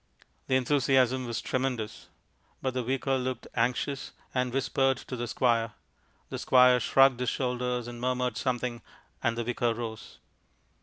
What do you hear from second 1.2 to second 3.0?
was tremendous. Rut the